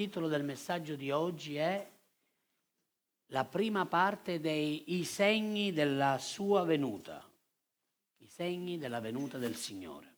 [0.00, 1.90] titolo del messaggio di oggi è
[3.26, 7.22] la prima parte dei segni della sua venuta,
[8.16, 10.14] i segni della venuta del Signore.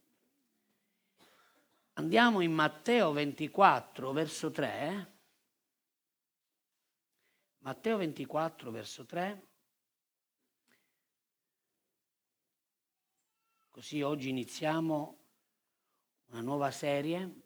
[1.95, 5.13] Andiamo in Matteo 24, verso 3.
[7.59, 9.47] Matteo 24, verso 3.
[13.69, 15.19] Così oggi iniziamo
[16.27, 17.42] una nuova serie,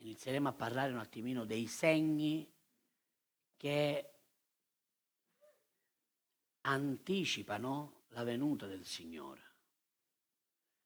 [0.00, 2.48] inizieremo a parlare un attimino dei segni
[3.56, 4.10] che
[6.62, 9.48] anticipano la venuta del Signore.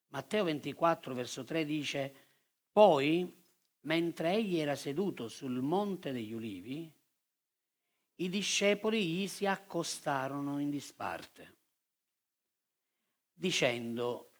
[0.08, 2.14] Matteo 24, verso 3 dice,
[2.70, 3.42] poi,
[3.80, 6.92] mentre egli era seduto sul monte degli ulivi,
[8.16, 11.56] i discepoli gli si accostarono in disparte,
[13.32, 14.34] dicendo,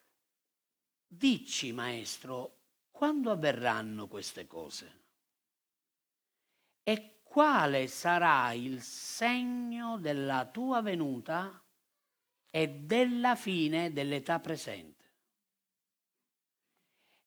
[1.16, 2.53] Dici, maestro,
[2.94, 5.02] quando avverranno queste cose?
[6.84, 11.60] E quale sarà il segno della tua venuta
[12.48, 15.12] e della fine dell'età presente?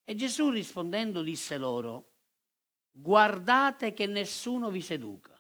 [0.05, 2.13] E Gesù rispondendo disse loro,
[2.89, 5.37] guardate che nessuno vi seduca,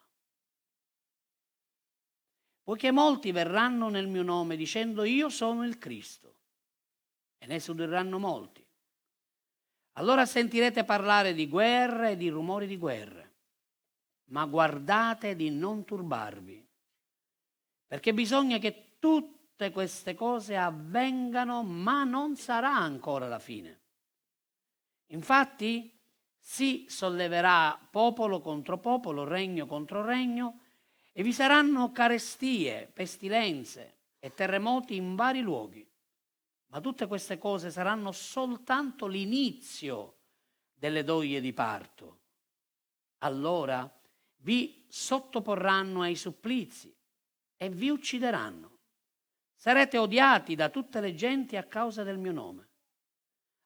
[2.63, 6.41] poiché molti verranno nel mio nome dicendo io sono il Cristo,
[7.37, 8.66] e ne sedurranno molti.
[9.97, 13.33] Allora sentirete parlare di guerre e di rumori di guerre,
[14.25, 16.63] ma guardate di non turbarvi,
[17.87, 23.81] perché bisogna che tutte queste cose avvengano, ma non sarà ancora la fine.
[25.07, 25.91] Infatti
[26.37, 30.59] si solleverà popolo contro popolo, regno contro regno,
[31.11, 35.86] e vi saranno carestie, pestilenze e terremoti in vari luoghi.
[36.67, 40.17] Ma tutte queste cose saranno soltanto l'inizio
[40.73, 42.19] delle doglie di parto.
[43.19, 43.89] Allora
[44.37, 46.95] vi sottoporranno ai supplizi
[47.55, 48.75] e vi uccideranno.
[49.55, 52.69] Sarete odiati da tutte le genti a causa del mio nome.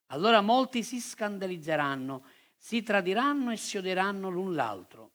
[0.08, 2.26] Allora molti si scandalizzeranno,
[2.56, 5.12] si tradiranno e si odieranno l'un l'altro.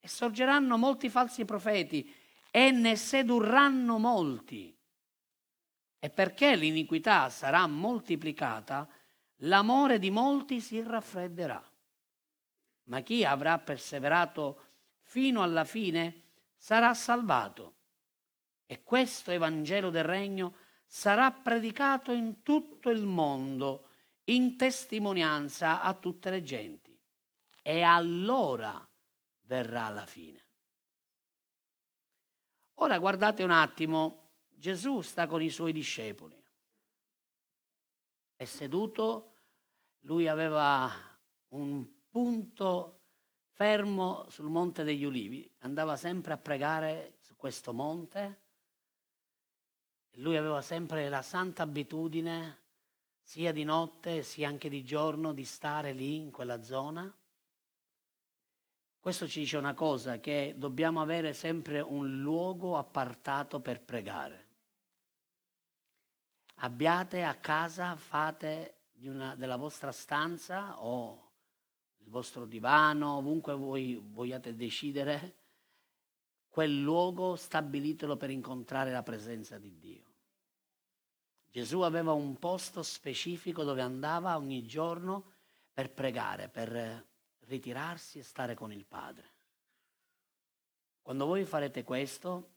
[0.00, 2.10] E sorgeranno molti falsi profeti
[2.50, 4.73] e ne sedurranno molti.
[6.04, 8.86] E perché l'iniquità sarà moltiplicata,
[9.36, 11.66] l'amore di molti si raffredderà.
[12.88, 14.64] Ma chi avrà perseverato
[15.00, 16.24] fino alla fine
[16.58, 17.76] sarà salvato.
[18.66, 23.88] E questo Evangelo del Regno sarà predicato in tutto il mondo
[24.24, 26.94] in testimonianza a tutte le genti.
[27.62, 28.86] E allora
[29.44, 30.44] verrà la fine.
[32.74, 34.23] Ora guardate un attimo,
[34.54, 36.42] Gesù sta con i suoi discepoli.
[38.36, 39.32] È seduto,
[40.00, 40.90] lui aveva
[41.48, 43.00] un punto
[43.52, 48.42] fermo sul monte degli ulivi, andava sempre a pregare su questo monte.
[50.18, 52.62] Lui aveva sempre la santa abitudine
[53.24, 57.12] sia di notte sia anche di giorno, di stare lì in quella zona.
[59.00, 64.43] Questo ci dice una cosa, che dobbiamo avere sempre un luogo appartato per pregare.
[66.56, 71.32] Abbiate a casa, fate una, della vostra stanza o
[71.98, 75.36] il vostro divano, ovunque voi vogliate decidere,
[76.48, 80.12] quel luogo stabilitelo per incontrare la presenza di Dio.
[81.50, 85.32] Gesù aveva un posto specifico dove andava ogni giorno
[85.72, 87.06] per pregare, per
[87.46, 89.32] ritirarsi e stare con il Padre.
[91.02, 92.53] Quando voi farete questo,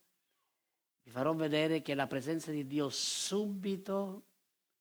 [1.08, 4.24] vi farò vedere che la presenza di Dio subito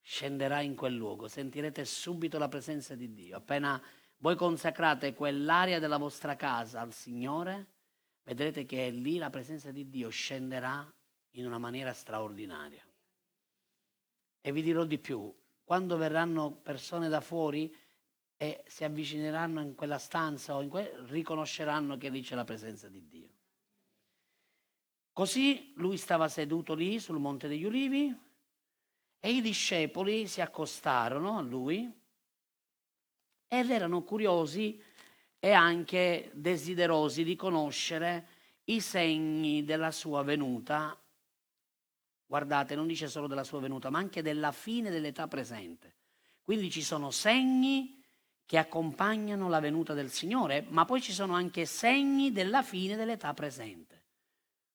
[0.01, 3.37] scenderà in quel luogo, sentirete subito la presenza di Dio.
[3.37, 3.81] Appena
[4.17, 7.67] voi consacrate quell'area della vostra casa al Signore,
[8.23, 10.93] vedrete che lì la presenza di Dio scenderà
[11.35, 12.85] in una maniera straordinaria.
[14.41, 15.33] E vi dirò di più,
[15.63, 17.73] quando verranno persone da fuori
[18.35, 22.89] e si avvicineranno in quella stanza o in que- riconosceranno che lì c'è la presenza
[22.89, 23.26] di Dio.
[25.17, 28.15] Così lui stava seduto lì sul Monte degli Ulivi
[29.19, 31.91] e i discepoli si accostarono a lui
[33.47, 34.79] ed erano curiosi
[35.39, 38.27] e anche desiderosi di conoscere
[38.65, 40.95] i segni della sua venuta
[42.27, 45.95] guardate, non dice solo della sua venuta, ma anche della fine dell'età presente.
[46.43, 48.03] Quindi ci sono segni
[48.45, 53.33] che accompagnano la venuta del Signore, ma poi ci sono anche segni della fine dell'età
[53.33, 53.96] presente.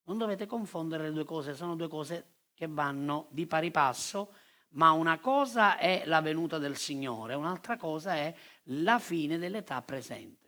[0.04, 4.34] Non dovete confondere le due cose, sono due cose che vanno di pari passo,
[4.70, 8.34] ma una cosa è la venuta del Signore, un'altra cosa è
[8.64, 10.40] la fine dell'età presente.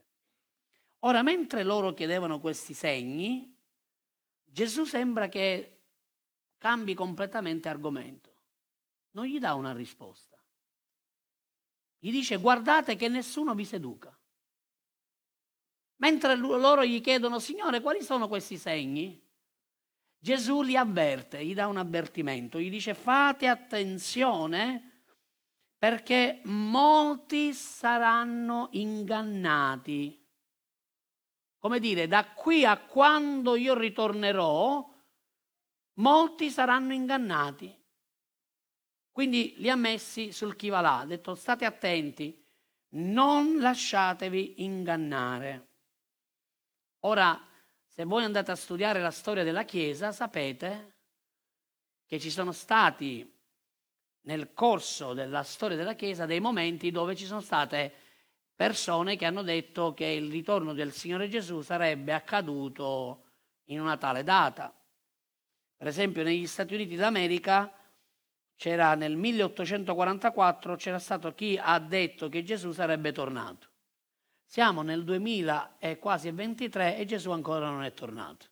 [1.01, 3.55] Ora, mentre loro chiedevano questi segni,
[4.43, 5.83] Gesù sembra che
[6.59, 8.33] cambi completamente argomento.
[9.11, 10.39] Non gli dà una risposta.
[11.99, 14.17] Gli dice guardate che nessuno vi seduca.
[15.97, 19.24] Mentre loro gli chiedono, Signore, quali sono questi segni?
[20.25, 25.03] Gesù li avverte, gli dà un avvertimento, gli dice fate attenzione
[25.77, 30.25] perché molti saranno ingannati
[31.65, 34.87] come dire, da qui a quando io ritornerò,
[35.95, 37.75] molti saranno ingannati.
[39.11, 42.39] Quindi li ha messi sul chi va là, ha detto state attenti,
[42.97, 45.69] non lasciatevi ingannare.
[47.05, 47.35] Ora,
[47.95, 50.95] se voi andate a studiare la storia della Chiesa, sapete
[52.05, 53.33] che ci sono stati
[54.23, 57.93] nel corso della storia della Chiesa dei momenti dove ci sono state
[58.53, 63.27] persone che hanno detto che il ritorno del Signore Gesù sarebbe accaduto
[63.67, 64.75] in una tale data.
[65.77, 67.73] Per esempio negli Stati Uniti d'America
[68.57, 73.69] c'era nel 1844 c'era stato chi ha detto che Gesù sarebbe tornato.
[74.55, 78.47] Siamo nel 2023 e Gesù ancora non è tornato.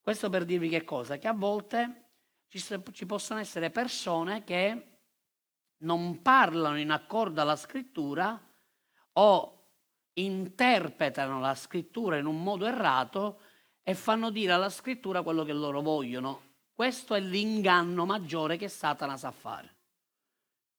[0.00, 1.18] Questo per dirvi che cosa?
[1.18, 2.10] Che a volte
[2.46, 2.62] ci,
[2.92, 4.98] ci possono essere persone che
[5.78, 8.40] non parlano in accordo alla scrittura,
[9.14, 9.66] o
[10.12, 13.40] interpretano la scrittura in un modo errato
[13.82, 16.40] e fanno dire alla scrittura quello che loro vogliono.
[16.72, 19.74] Questo è l'inganno maggiore che Satana sa fare.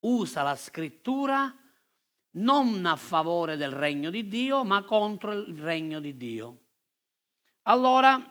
[0.06, 1.54] Usa la scrittura
[2.36, 6.60] non a favore del regno di Dio, ma contro il regno di Dio.
[7.64, 8.22] Allora,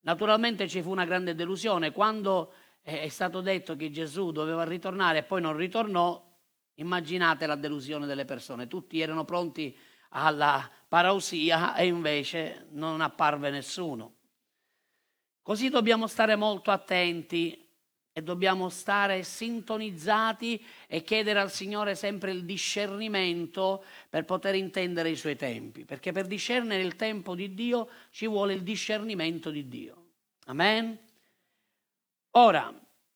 [0.00, 5.22] naturalmente ci fu una grande delusione quando è stato detto che Gesù doveva ritornare e
[5.22, 6.30] poi non ritornò,
[6.76, 9.76] Immaginate la delusione delle persone, tutti erano pronti
[10.10, 14.16] alla parausia e invece non apparve nessuno.
[15.42, 17.61] Così dobbiamo stare molto attenti
[18.12, 25.16] e dobbiamo stare sintonizzati e chiedere al Signore sempre il discernimento per poter intendere i
[25.16, 30.06] suoi tempi, perché per discernere il tempo di Dio ci vuole il discernimento di Dio.
[30.46, 30.98] Amen.
[32.32, 32.72] Ora,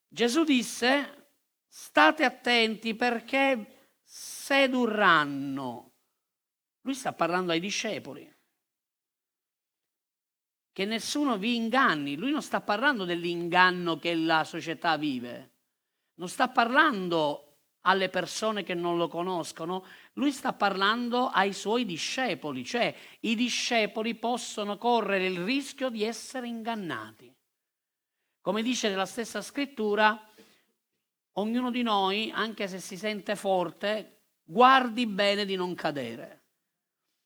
[0.08, 1.28] Gesù disse
[1.68, 5.92] state attenti perché sedurranno.
[6.82, 8.35] Lui sta parlando ai discepoli.
[10.76, 12.16] Che nessuno vi inganni.
[12.16, 15.52] Lui non sta parlando dell'inganno che la società vive.
[16.16, 22.62] Non sta parlando alle persone che non lo conoscono, lui sta parlando ai suoi discepoli,
[22.62, 27.34] cioè i discepoli possono correre il rischio di essere ingannati.
[28.42, 30.30] Come dice nella stessa scrittura,
[31.38, 36.42] ognuno di noi, anche se si sente forte, guardi bene di non cadere.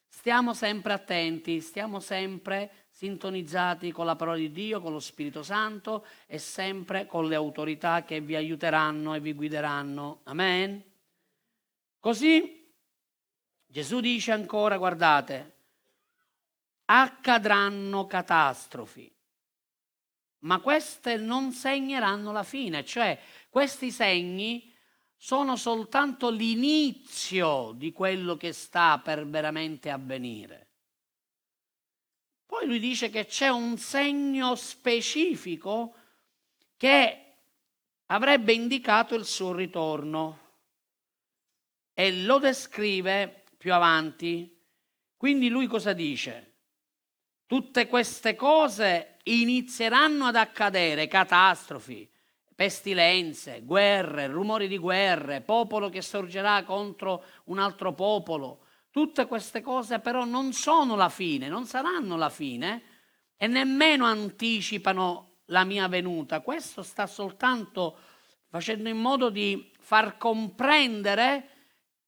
[0.07, 6.05] Stiamo sempre attenti, stiamo sempre sintonizzati con la parola di Dio, con lo Spirito Santo
[6.27, 10.21] e sempre con le autorità che vi aiuteranno e vi guideranno.
[10.25, 10.85] Amen.
[11.99, 12.71] Così
[13.65, 15.57] Gesù dice ancora, guardate,
[16.85, 19.11] accadranno catastrofi,
[20.41, 23.19] ma queste non segneranno la fine, cioè
[23.49, 24.71] questi segni
[25.17, 30.70] sono soltanto l'inizio di quello che sta per veramente avvenire.
[32.51, 35.95] Poi lui dice che c'è un segno specifico
[36.77, 37.35] che
[38.07, 40.39] avrebbe indicato il suo ritorno
[41.95, 44.61] e lo descrive più avanti.
[45.17, 46.55] Quindi lui cosa dice?
[47.47, 52.11] Tutte queste cose inizieranno ad accadere, catastrofi,
[52.53, 58.65] pestilenze, guerre, rumori di guerre, popolo che sorgerà contro un altro popolo.
[58.91, 62.83] Tutte queste cose però non sono la fine, non saranno la fine
[63.37, 66.41] e nemmeno anticipano la mia venuta.
[66.41, 67.99] Questo sta soltanto
[68.49, 71.49] facendo in modo di far comprendere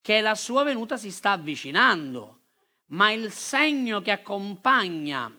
[0.00, 2.40] che la sua venuta si sta avvicinando.
[2.86, 5.32] Ma il segno che accompagna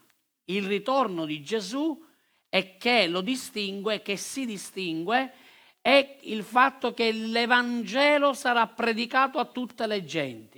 [0.46, 2.04] il ritorno di Gesù
[2.50, 5.34] e che lo distingue, che si distingue,
[5.82, 10.53] è il fatto che l'Evangelo sarà predicato a tutte le genti.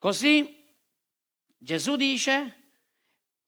[0.00, 0.66] Così
[1.58, 2.70] Gesù dice,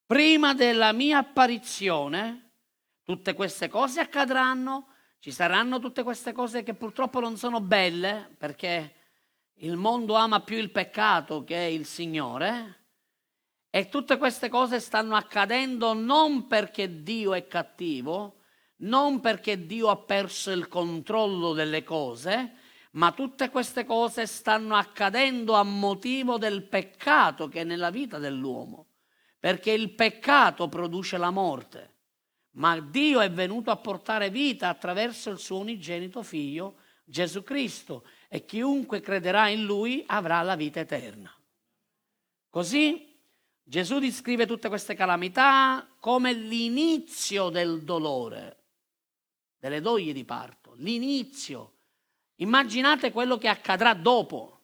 [0.05, 2.57] prima della mia apparizione,
[3.03, 8.97] tutte queste cose accadranno, ci saranno tutte queste cose che purtroppo non sono belle, perché
[9.61, 12.89] il mondo ama più il peccato che il Signore,
[13.71, 18.43] e tutte queste cose stanno accadendo non perché Dio è cattivo,
[18.81, 22.57] non perché Dio ha perso il controllo delle cose,
[22.93, 28.87] ma tutte queste cose stanno accadendo a motivo del peccato che è nella vita dell'uomo,
[29.39, 31.91] perché il peccato produce la morte,
[32.53, 38.45] ma Dio è venuto a portare vita attraverso il suo unigenito figlio Gesù Cristo e
[38.45, 41.35] chiunque crederà in lui avrà la vita eterna.
[42.49, 43.19] Così
[43.63, 48.65] Gesù descrive tutte queste calamità come l'inizio del dolore,
[49.59, 51.79] delle doglie di parto, l'inizio.
[52.37, 54.61] Immaginate quello che accadrà dopo.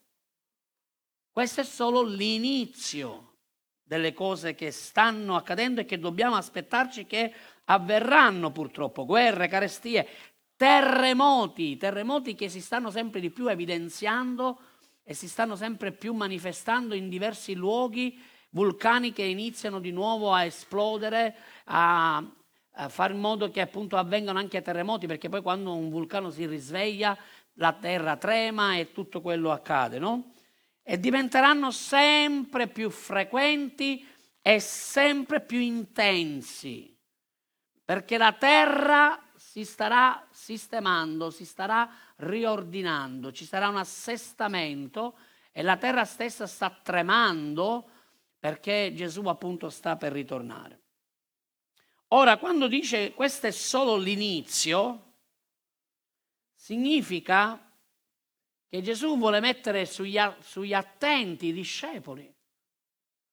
[1.30, 3.36] Questo è solo l'inizio
[3.82, 7.32] delle cose che stanno accadendo e che dobbiamo aspettarci che
[7.64, 9.04] avverranno purtroppo.
[9.04, 10.06] Guerre, carestie,
[10.56, 14.60] terremoti, terremoti che si stanno sempre di più evidenziando
[15.04, 18.20] e si stanno sempre più manifestando in diversi luoghi
[18.50, 21.34] vulcani che iniziano di nuovo a esplodere,
[21.64, 26.30] a, a fare in modo che appunto avvengano anche terremoti, perché poi quando un vulcano
[26.30, 27.16] si risveglia
[27.58, 30.32] la terra trema e tutto quello accade, no?
[30.82, 34.06] E diventeranno sempre più frequenti
[34.40, 36.96] e sempre più intensi,
[37.84, 45.18] perché la terra si starà sistemando, si starà riordinando, ci sarà un assestamento
[45.52, 47.90] e la terra stessa sta tremando
[48.38, 50.82] perché Gesù appunto sta per ritornare.
[52.08, 55.07] Ora, quando dice questo è solo l'inizio,
[56.68, 57.58] significa
[58.68, 62.30] che Gesù vuole mettere sugli, sugli attenti i discepoli.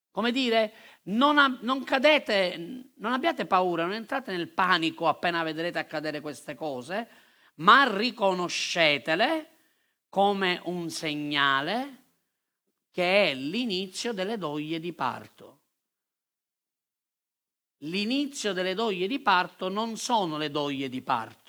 [0.10, 0.74] Come dire,
[1.08, 7.10] non, non, cadete, non abbiate paura, non entrate nel panico appena vedrete accadere queste cose,
[7.56, 9.50] ma riconoscetele
[10.08, 12.04] come un segnale
[12.90, 15.60] che è l'inizio delle doglie di parto.
[17.80, 21.45] L'inizio delle doglie di parto non sono le doglie di parto.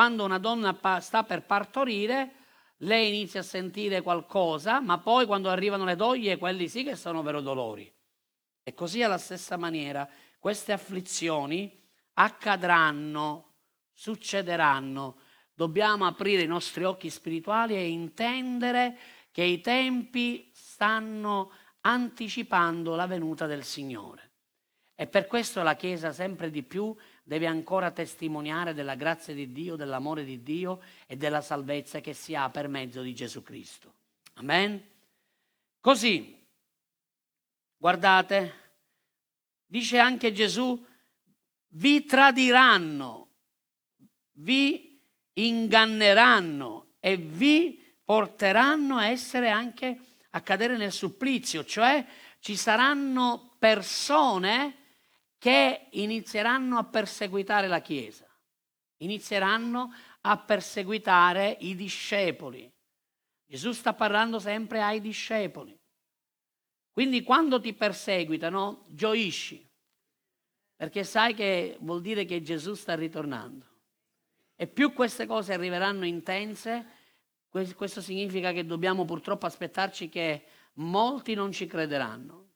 [0.00, 2.32] Quando una donna sta per partorire,
[2.78, 7.22] lei inizia a sentire qualcosa, ma poi quando arrivano le doglie, quelli sì che sono
[7.22, 7.92] vero dolori.
[8.62, 11.78] E così alla stessa maniera queste afflizioni
[12.14, 13.56] accadranno,
[13.92, 15.18] succederanno.
[15.52, 18.96] Dobbiamo aprire i nostri occhi spirituali e intendere
[19.30, 21.52] che i tempi stanno
[21.82, 24.29] anticipando la venuta del Signore.
[25.00, 29.74] E per questo la Chiesa sempre di più deve ancora testimoniare della grazia di Dio,
[29.74, 33.94] dell'amore di Dio e della salvezza che si ha per mezzo di Gesù Cristo.
[34.34, 34.78] Amen?
[35.80, 36.38] Così,
[37.78, 38.52] guardate,
[39.64, 40.84] dice anche Gesù,
[41.68, 43.28] vi tradiranno,
[44.32, 45.02] vi
[45.32, 52.04] inganneranno e vi porteranno a essere anche a cadere nel supplizio, cioè
[52.38, 54.79] ci saranno persone
[55.40, 58.26] che inizieranno a perseguitare la Chiesa,
[58.98, 62.70] inizieranno a perseguitare i discepoli.
[63.46, 65.74] Gesù sta parlando sempre ai discepoli.
[66.90, 69.66] Quindi quando ti perseguitano, gioisci,
[70.76, 73.66] perché sai che vuol dire che Gesù sta ritornando.
[74.54, 76.86] E più queste cose arriveranno intense,
[77.48, 80.44] questo significa che dobbiamo purtroppo aspettarci che
[80.74, 82.48] molti non ci crederanno,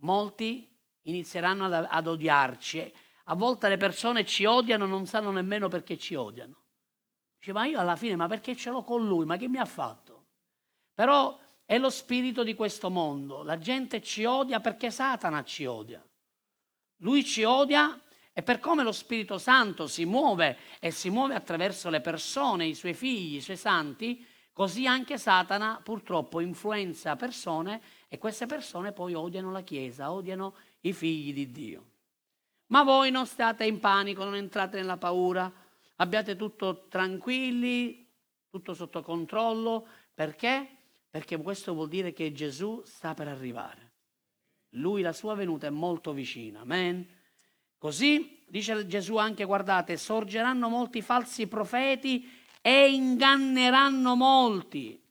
[0.00, 0.69] molti
[1.02, 2.92] inizieranno ad, ad odiarci.
[3.24, 6.56] A volte le persone ci odiano, non sanno nemmeno perché ci odiano.
[7.38, 9.24] Dice, ma io alla fine, ma perché ce l'ho con lui?
[9.24, 10.26] Ma che mi ha fatto?
[10.94, 13.42] Però è lo spirito di questo mondo.
[13.42, 16.04] La gente ci odia perché Satana ci odia.
[16.98, 17.98] Lui ci odia
[18.32, 22.74] e per come lo Spirito Santo si muove e si muove attraverso le persone, i
[22.74, 29.14] suoi figli, i suoi santi, così anche Satana purtroppo influenza persone e queste persone poi
[29.14, 31.84] odiano la Chiesa, odiano i figli di Dio.
[32.66, 35.52] Ma voi non state in panico, non entrate nella paura,
[35.96, 38.08] abbiate tutto tranquilli,
[38.48, 39.86] tutto sotto controllo.
[40.14, 40.68] Perché?
[41.10, 43.88] Perché questo vuol dire che Gesù sta per arrivare.
[44.74, 46.60] Lui, la sua venuta è molto vicina.
[46.60, 47.06] Amen.
[47.76, 52.28] Così dice Gesù anche, guardate, sorgeranno molti falsi profeti
[52.60, 55.02] e inganneranno molti.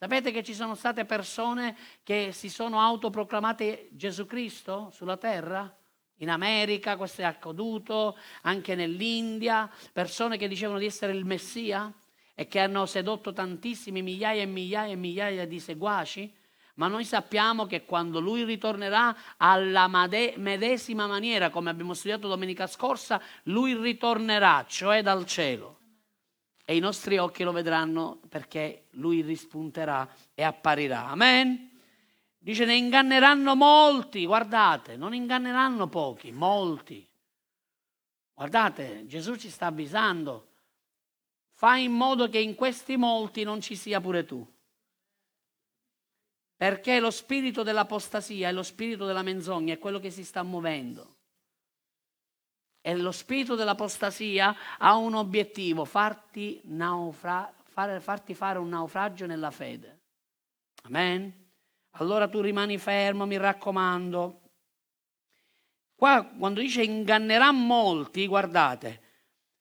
[0.00, 5.76] Sapete che ci sono state persone che si sono autoproclamate Gesù Cristo sulla terra?
[6.18, 11.92] In America questo è accaduto, anche nell'India, persone che dicevano di essere il Messia
[12.32, 16.32] e che hanno sedotto tantissimi migliaia e migliaia e migliaia di seguaci
[16.74, 23.20] ma noi sappiamo che quando lui ritornerà alla medesima maniera, come abbiamo studiato domenica scorsa,
[23.44, 25.77] lui ritornerà, cioè dal cielo.
[26.70, 31.06] E i nostri occhi lo vedranno perché lui rispunterà e apparirà.
[31.06, 31.80] Amen.
[32.36, 37.08] Dice ne inganneranno molti, guardate, non inganneranno pochi, molti.
[38.34, 40.48] Guardate, Gesù ci sta avvisando,
[41.52, 44.46] fai in modo che in questi molti non ci sia pure tu.
[46.54, 51.16] Perché lo spirito dell'apostasia e lo spirito della menzogna è quello che si sta muovendo.
[52.80, 59.50] E lo spirito dell'apostasia ha un obiettivo, farti, naufra- fare, farti fare un naufragio nella
[59.50, 59.98] fede.
[60.84, 61.46] Amen?
[61.92, 64.40] Allora tu rimani fermo, mi raccomando.
[65.94, 69.02] Qua quando dice ingannerà molti, guardate,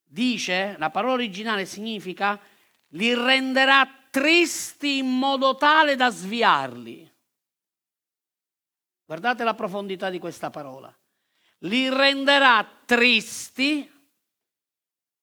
[0.04, 2.40] dice, la parola originale significa
[2.90, 7.12] li renderà tristi in modo tale da sviarli.
[9.06, 10.97] Guardate la profondità di questa parola.
[11.62, 13.92] Li renderà tristi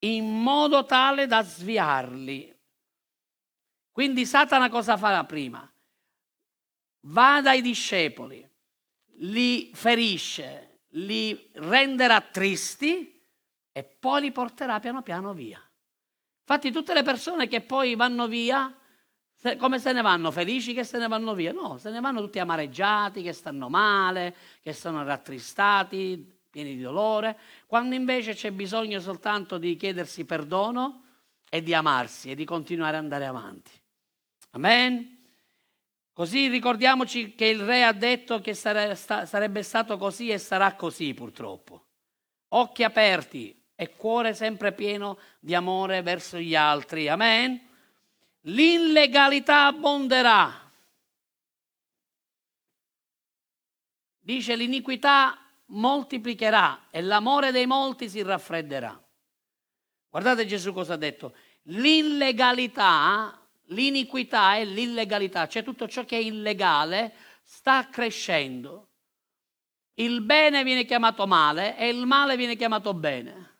[0.00, 2.52] in modo tale da sviarli.
[3.90, 5.70] Quindi Satana cosa farà prima?
[7.06, 8.46] Va dai discepoli,
[9.18, 13.22] li ferisce, li renderà tristi
[13.70, 15.60] e poi li porterà piano piano via.
[16.40, 18.74] Infatti tutte le persone che poi vanno via,
[19.58, 20.30] come se ne vanno?
[20.30, 21.52] Felici che se ne vanno via?
[21.52, 27.38] No, se ne vanno tutti amareggiati, che stanno male, che sono rattristati, pieni di dolore,
[27.66, 31.02] quando invece c'è bisogno soltanto di chiedersi perdono
[31.50, 33.70] e di amarsi e di continuare ad andare avanti.
[34.52, 35.18] Amen.
[36.12, 41.86] Così ricordiamoci che il re ha detto che sarebbe stato così e sarà così purtroppo.
[42.48, 47.08] Occhi aperti, e cuore sempre pieno di amore verso gli altri.
[47.08, 47.60] Amen.
[48.46, 50.70] L'illegalità abbonderà.
[54.18, 59.02] Dice l'iniquità moltiplicherà e l'amore dei molti si raffredderà.
[60.10, 61.34] Guardate Gesù cosa ha detto.
[61.68, 68.88] L'illegalità, l'iniquità e l'illegalità, cioè tutto ciò che è illegale, sta crescendo.
[69.94, 73.53] Il bene viene chiamato male e il male viene chiamato bene.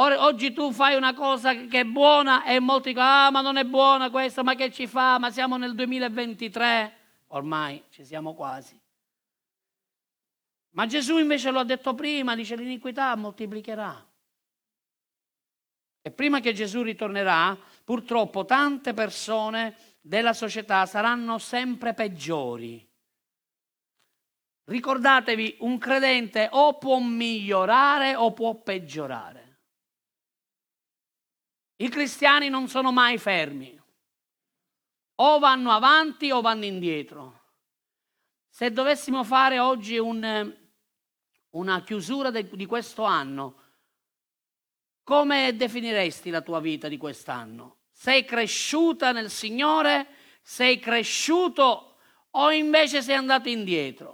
[0.00, 3.64] Oggi tu fai una cosa che è buona e molti dicono, ah ma non è
[3.64, 5.18] buona questa, ma che ci fa?
[5.18, 6.96] Ma siamo nel 2023,
[7.28, 8.78] ormai ci siamo quasi.
[10.70, 14.06] Ma Gesù invece lo ha detto prima, dice l'iniquità moltiplicherà.
[16.00, 22.88] E prima che Gesù ritornerà, purtroppo tante persone della società saranno sempre peggiori.
[24.62, 29.37] Ricordatevi, un credente o può migliorare o può peggiorare.
[31.80, 33.80] I cristiani non sono mai fermi.
[35.20, 37.40] O vanno avanti o vanno indietro.
[38.48, 40.56] Se dovessimo fare oggi un,
[41.50, 43.62] una chiusura de, di questo anno,
[45.04, 47.78] come definiresti la tua vita di quest'anno?
[47.92, 50.06] Sei cresciuta nel Signore?
[50.42, 51.96] Sei cresciuto
[52.30, 54.07] o invece sei andato indietro?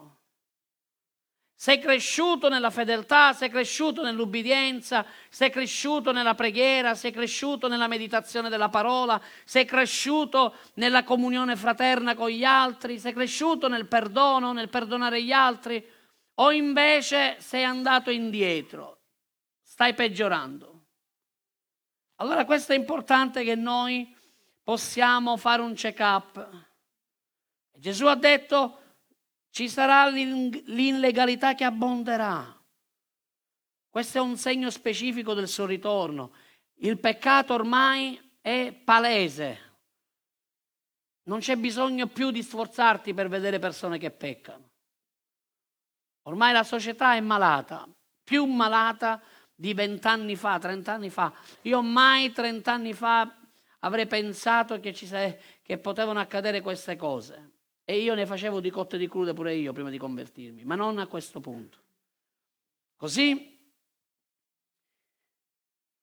[1.56, 8.48] Sei cresciuto nella fedeltà, sei cresciuto nell'ubbidienza, sei cresciuto nella preghiera, sei cresciuto nella meditazione
[8.48, 14.68] della parola, sei cresciuto nella comunione fraterna con gli altri, sei cresciuto nel perdono, nel
[14.68, 15.82] perdonare gli altri,
[16.34, 18.98] o invece sei andato indietro,
[19.62, 20.72] stai peggiorando.
[22.16, 24.12] Allora questo è importante che noi
[24.62, 26.48] possiamo fare un check-up.
[27.72, 28.80] Gesù ha detto
[29.54, 32.60] ci sarà l'illegalità che abbonderà.
[33.88, 36.32] Questo è un segno specifico del suo ritorno.
[36.78, 39.76] Il peccato ormai è palese.
[41.26, 44.70] Non c'è bisogno più di sforzarti per vedere persone che peccano.
[46.22, 47.88] Ormai la società è malata,
[48.24, 49.22] più malata
[49.54, 51.32] di vent'anni fa, trent'anni fa.
[51.62, 53.32] Io mai trent'anni fa
[53.78, 55.08] avrei pensato che, ci,
[55.62, 57.52] che potevano accadere queste cose.
[57.84, 60.98] E io ne facevo di cotte di crude pure io prima di convertirmi, ma non
[60.98, 61.78] a questo punto.
[62.96, 63.52] Così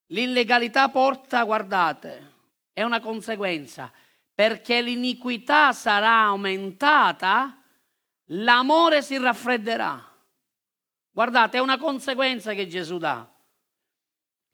[0.08, 2.34] l'illegalità porta, guardate,
[2.74, 3.92] è una conseguenza,
[4.34, 7.62] perché l'iniquità sarà aumentata,
[8.26, 10.10] l'amore si raffredderà.
[11.10, 13.28] Guardate, è una conseguenza che Gesù dà.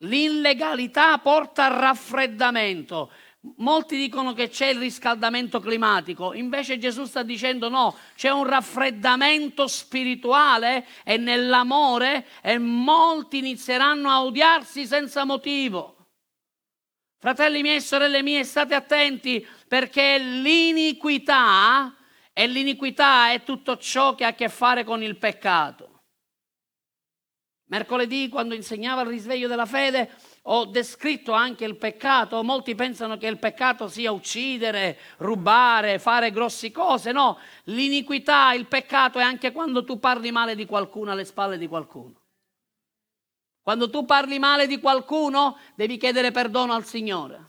[0.02, 3.10] L'illegalità porta al raffreddamento.
[3.58, 9.68] Molti dicono che c'è il riscaldamento climatico, invece Gesù sta dicendo no, c'è un raffreddamento
[9.68, 15.94] spirituale e nell'amore e molti inizieranno a odiarsi senza motivo.
[17.20, 21.94] Fratelli miei e sorelle mie, state attenti perché l'iniquità
[22.32, 26.02] e l'iniquità è tutto ciò che ha a che fare con il peccato.
[27.70, 30.10] Mercoledì, quando insegnava il risveglio della fede,
[30.50, 32.42] ho descritto anche il peccato.
[32.42, 37.12] Molti pensano che il peccato sia uccidere, rubare, fare grosse cose.
[37.12, 41.66] No, l'iniquità, il peccato è anche quando tu parli male di qualcuno alle spalle di
[41.66, 42.14] qualcuno.
[43.62, 47.46] Quando tu parli male di qualcuno, devi chiedere perdono al Signore.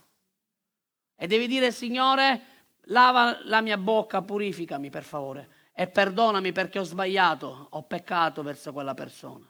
[1.15, 2.41] E devi dire, Signore,
[2.87, 8.73] lava la mia bocca, purificami per favore e perdonami perché ho sbagliato, ho peccato verso
[8.73, 9.49] quella persona.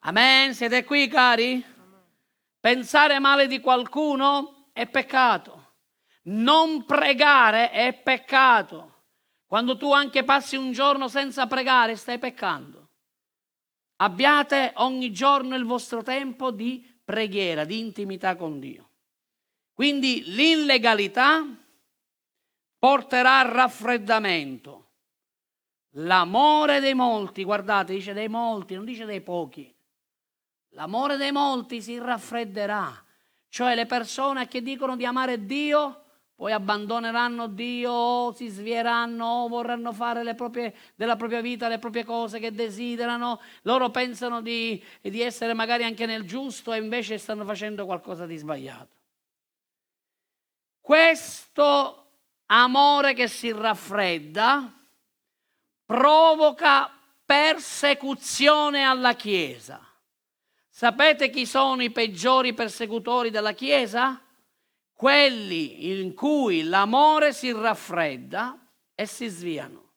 [0.00, 1.75] Amen, siete qui cari?
[2.66, 5.74] Pensare male di qualcuno è peccato.
[6.24, 9.04] Non pregare è peccato.
[9.46, 12.90] Quando tu anche passi un giorno senza pregare, stai peccando.
[13.98, 18.90] Abbiate ogni giorno il vostro tempo di preghiera, di intimità con Dio.
[19.72, 21.46] Quindi l'illegalità
[22.80, 24.90] porterà al raffreddamento.
[25.98, 29.72] L'amore dei molti, guardate, dice dei molti, non dice dei pochi.
[30.76, 33.02] L'amore dei molti si raffredderà.
[33.48, 36.02] Cioè le persone che dicono di amare Dio
[36.36, 42.52] poi abbandoneranno Dio, si svieranno, vorranno fare proprie, della propria vita le proprie cose che
[42.52, 48.26] desiderano, loro pensano di, di essere magari anche nel giusto e invece stanno facendo qualcosa
[48.26, 48.94] di sbagliato.
[50.78, 52.06] Questo
[52.46, 54.70] amore che si raffredda
[55.86, 56.92] provoca
[57.24, 59.85] persecuzione alla Chiesa.
[60.76, 64.20] Sapete chi sono i peggiori persecutori della Chiesa?
[64.92, 68.58] quelli in cui l'amore si raffredda
[68.94, 69.92] e si sviano.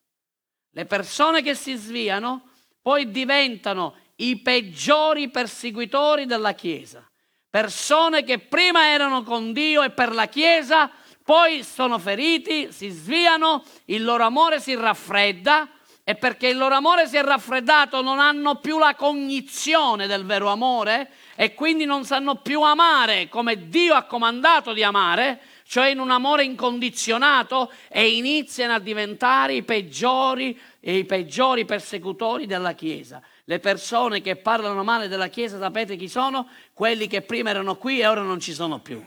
[0.71, 7.05] Le persone che si sviano poi diventano i peggiori perseguitori della Chiesa.
[7.49, 10.89] Persone che prima erano con Dio e per la Chiesa,
[11.25, 15.69] poi sono feriti, si sviano, il loro amore si raffredda
[16.09, 20.47] e perché il loro amore si è raffreddato non hanno più la cognizione del vero
[20.47, 25.99] amore e quindi non sanno più amare come Dio ha comandato di amare, cioè in
[25.99, 33.21] un amore incondizionato e iniziano a diventare i peggiori e i peggiori persecutori della Chiesa.
[33.43, 36.49] Le persone che parlano male della Chiesa, sapete chi sono?
[36.73, 38.99] Quelli che prima erano qui e ora non ci sono più.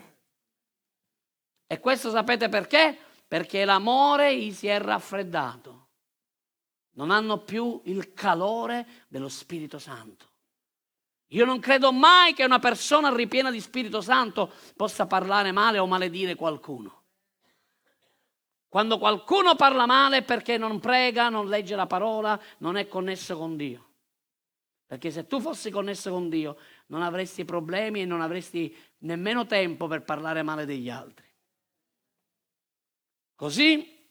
[1.67, 2.97] E questo sapete perché?
[3.27, 5.82] Perché l'amore gli si è raffreddato
[6.93, 10.31] non hanno più il calore dello Spirito Santo.
[11.27, 15.87] Io non credo mai che una persona ripiena di Spirito Santo possa parlare male o
[15.87, 17.01] maledire qualcuno.
[18.67, 23.37] Quando qualcuno parla male è perché non prega, non legge la parola, non è connesso
[23.37, 23.91] con Dio.
[24.85, 29.87] Perché se tu fossi connesso con Dio non avresti problemi e non avresti nemmeno tempo
[29.87, 31.25] per parlare male degli altri.
[33.35, 34.02] Così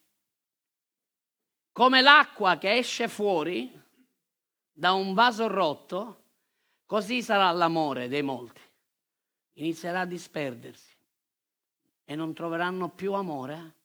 [1.72, 3.80] come l'acqua che esce fuori
[4.70, 6.24] da un vaso rotto,
[6.86, 8.60] così sarà l'amore dei molti.
[9.54, 10.96] Inizierà a disperdersi
[12.04, 13.76] e non troveranno più amore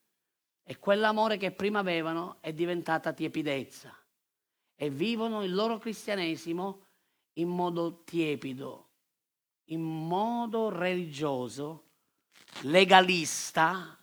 [0.63, 3.95] e quell'amore che prima avevano è diventata tiepidezza
[4.75, 6.85] e vivono il loro cristianesimo
[7.33, 8.89] in modo tiepido,
[9.65, 11.85] in modo religioso,
[12.61, 13.97] legalista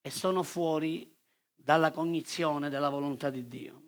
[0.00, 1.17] e sono fuori
[1.68, 3.82] dalla cognizione della volontà di Dio.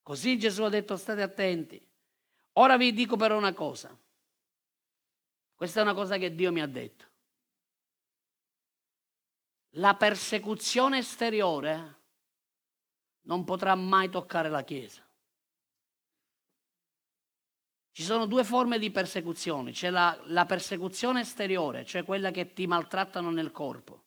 [0.00, 1.78] Così Gesù ha detto state attenti.
[2.52, 3.94] Ora vi dico però una cosa.
[5.54, 7.04] Questa è una cosa che Dio mi ha detto.
[9.72, 12.00] La persecuzione esteriore
[13.24, 15.06] non potrà mai toccare la Chiesa.
[17.92, 19.72] Ci sono due forme di persecuzione.
[19.72, 24.03] C'è la, la persecuzione esteriore, cioè quella che ti maltrattano nel corpo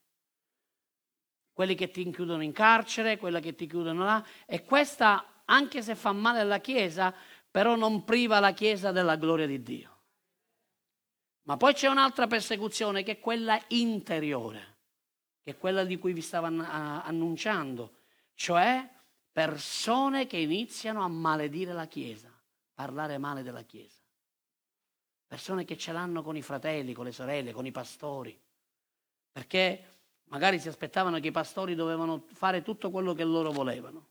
[1.57, 4.23] quelli che ti chiudono in carcere, quella che ti chiudono là.
[4.45, 7.11] E questa, anche se fa male alla Chiesa,
[7.49, 9.97] però non priva la Chiesa della gloria di Dio.
[11.45, 14.75] Ma poi c'è un'altra persecuzione che è quella interiore,
[15.41, 17.95] che è quella di cui vi stavo annunciando,
[18.35, 18.87] cioè
[19.31, 22.31] persone che iniziano a maledire la Chiesa,
[22.75, 24.03] parlare male della Chiesa.
[25.25, 28.39] Persone che ce l'hanno con i fratelli, con le sorelle, con i pastori.
[29.31, 29.96] Perché
[30.27, 34.09] Magari si aspettavano che i pastori dovevano fare tutto quello che loro volevano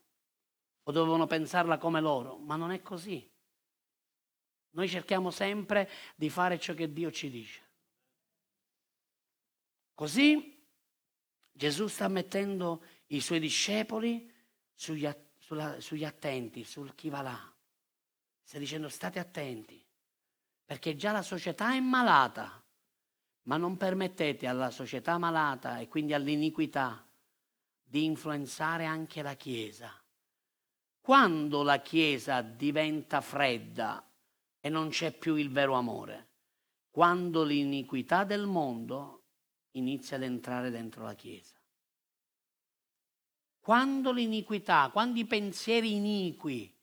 [0.83, 3.29] o dovevano pensarla come loro, ma non è così.
[4.71, 7.65] Noi cerchiamo sempre di fare ciò che Dio ci dice.
[9.93, 10.55] Così
[11.51, 14.31] Gesù sta mettendo i suoi discepoli
[14.73, 17.53] sugli, sulla, sugli attenti, sul chi va là.
[18.43, 19.83] Sta dicendo state attenti,
[20.63, 22.63] perché già la società è malata
[23.47, 27.05] ma non permettete alla società malata e quindi all'iniquità
[27.81, 29.91] di influenzare anche la Chiesa.
[30.99, 34.05] Quando la Chiesa diventa fredda
[34.59, 36.27] e non c'è più il vero amore?
[36.91, 39.23] Quando l'iniquità del mondo
[39.71, 41.55] inizia ad entrare dentro la Chiesa.
[43.59, 46.73] Quando l'iniquità, quando i pensieri iniqui,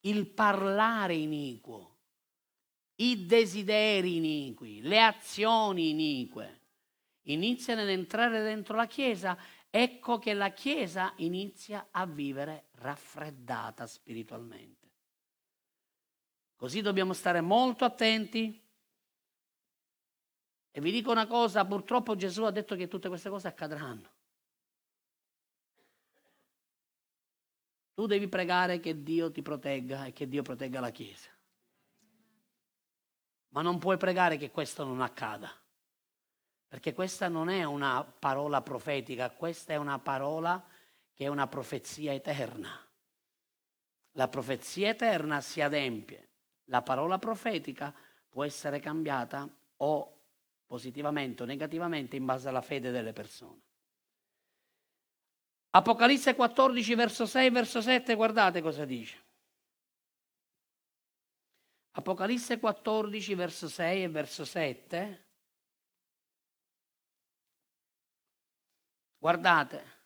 [0.00, 1.89] il parlare iniquo,
[3.00, 6.58] i desideri iniqui, le azioni inique
[7.24, 9.38] inizia nell'entrare dentro la Chiesa,
[9.70, 14.88] ecco che la Chiesa inizia a vivere raffreddata spiritualmente.
[16.56, 18.68] Così dobbiamo stare molto attenti.
[20.72, 24.10] E vi dico una cosa, purtroppo Gesù ha detto che tutte queste cose accadranno.
[27.94, 31.30] Tu devi pregare che Dio ti protegga e che Dio protegga la Chiesa.
[33.50, 35.50] Ma non puoi pregare che questo non accada.
[36.66, 40.64] Perché questa non è una parola profetica, questa è una parola
[41.12, 42.70] che è una profezia eterna.
[44.12, 46.30] La profezia eterna si adempie
[46.70, 47.92] la parola profetica
[48.28, 50.18] può essere cambiata o
[50.66, 53.60] positivamente o negativamente in base alla fede delle persone.
[55.70, 59.28] Apocalisse 14, verso 6, verso 7, guardate cosa dice.
[61.92, 65.26] Apocalisse 14, verso 6 e verso 7.
[69.18, 69.98] Guardate.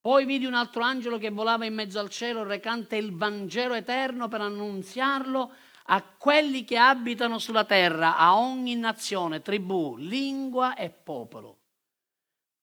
[0.00, 4.28] Poi vidi un altro angelo che volava in mezzo al cielo, recante il Vangelo eterno
[4.28, 5.52] per annunziarlo
[5.86, 11.58] a quelli che abitano sulla terra, a ogni nazione, tribù, lingua e popolo.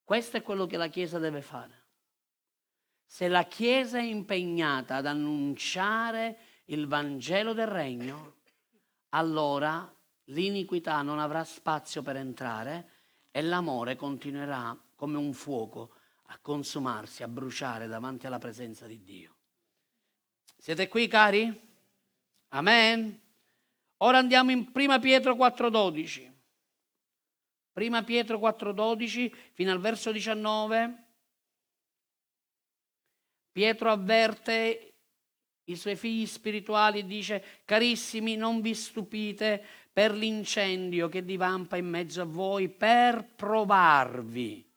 [0.04, 1.80] Questo è quello che la Chiesa deve fare.
[3.04, 6.38] Se la Chiesa è impegnata ad annunciare
[6.74, 8.36] il Vangelo del Regno,
[9.10, 9.94] allora
[10.26, 12.90] l'iniquità non avrà spazio per entrare
[13.30, 15.94] e l'amore continuerà come un fuoco
[16.26, 19.36] a consumarsi, a bruciare davanti alla presenza di Dio.
[20.56, 21.70] Siete qui, cari?
[22.48, 23.20] Amen.
[23.98, 26.30] Ora andiamo in 1 Pietro 4:12.
[27.74, 31.04] 1 Pietro 4:12 fino al verso 19.
[33.50, 34.91] Pietro avverte
[35.64, 42.22] i suoi figli spirituali dice, carissimi, non vi stupite per l'incendio che divampa in mezzo
[42.22, 44.70] a voi per provarvi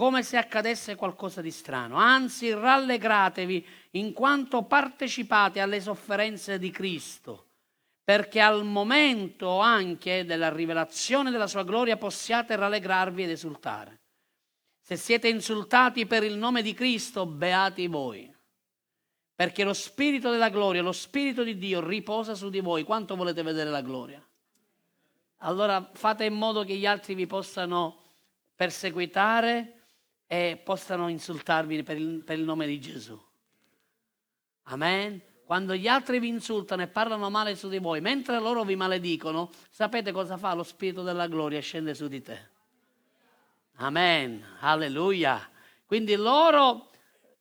[0.00, 1.96] come se accadesse qualcosa di strano.
[1.96, 7.48] Anzi, rallegratevi in quanto partecipate alle sofferenze di Cristo,
[8.02, 14.00] perché al momento anche della rivelazione della sua gloria possiate rallegrarvi ed esultare.
[14.80, 18.34] Se siete insultati per il nome di Cristo, beati voi,
[19.40, 22.82] perché lo Spirito della gloria, lo Spirito di Dio riposa su di voi.
[22.84, 24.22] Quanto volete vedere la gloria?
[25.38, 28.02] Allora fate in modo che gli altri vi possano
[28.54, 29.80] perseguitare,
[30.26, 33.18] e possano insultarvi per il, per il nome di Gesù.
[34.64, 35.22] Amen.
[35.46, 39.50] Quando gli altri vi insultano e parlano male su di voi, mentre loro vi maledicono,
[39.70, 40.52] sapete cosa fa?
[40.52, 42.48] Lo Spirito della gloria scende su di te.
[43.76, 44.44] Amen.
[44.60, 45.48] Alleluia.
[45.86, 46.89] Quindi loro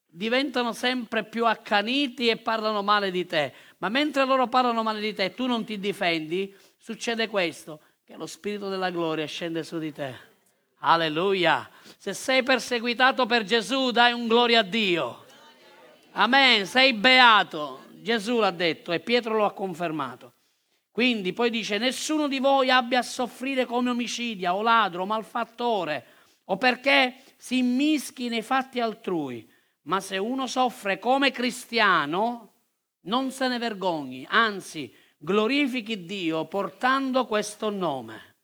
[0.10, 3.54] diventano sempre più accaniti e parlano male di te.
[3.78, 8.15] Ma mentre loro parlano male di te e tu non ti difendi, succede questo, che
[8.15, 10.28] lo Spirito della gloria scende su di te.
[10.80, 11.69] Alleluia.
[11.98, 15.26] Se sei perseguitato per Gesù, dai un gloria a Dio.
[16.12, 16.65] Amen.
[16.65, 17.86] Sei beato.
[18.02, 20.34] Gesù l'ha detto e Pietro lo ha confermato.
[20.91, 26.06] Quindi poi dice, nessuno di voi abbia a soffrire come omicidia o ladro o malfattore
[26.45, 29.48] o perché si immischi nei fatti altrui.
[29.89, 32.54] Ma se uno soffre come cristiano,
[33.06, 38.36] non se ne vergogni, anzi glorifichi Dio portando questo nome.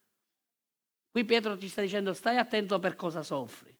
[1.12, 3.74] Qui Pietro ti sta dicendo stai attento per cosa soffri.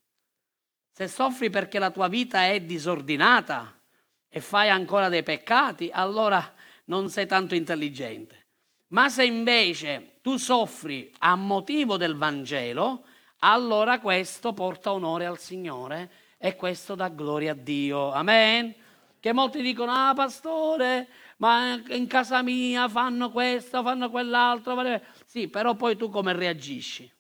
[0.92, 3.82] Se soffri perché la tua vita è disordinata
[4.30, 6.54] e fai ancora dei peccati, allora
[6.86, 8.46] non sei tanto intelligente.
[8.90, 13.08] Ma se invece tu soffri a motivo del Vangelo,
[13.40, 18.12] allora questo porta onore al Signore e questo dà gloria a Dio.
[18.12, 18.74] Amen.
[19.20, 24.76] Che molti dicono, ah pastore, ma in casa mia fanno questo, fanno quell'altro.
[25.26, 27.12] Sì, però poi tu come reagisci?